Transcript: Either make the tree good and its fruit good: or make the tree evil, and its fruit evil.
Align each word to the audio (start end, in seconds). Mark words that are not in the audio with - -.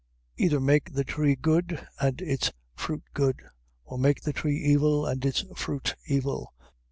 Either 0.35 0.59
make 0.59 0.93
the 0.93 1.03
tree 1.03 1.35
good 1.35 1.87
and 1.99 2.23
its 2.23 2.51
fruit 2.75 3.03
good: 3.13 3.39
or 3.83 3.99
make 3.99 4.23
the 4.23 4.33
tree 4.33 4.57
evil, 4.57 5.05
and 5.05 5.23
its 5.25 5.45
fruit 5.55 5.93
evil. 6.07 6.55